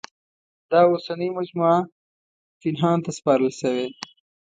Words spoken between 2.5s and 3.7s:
پنهان ته سپارل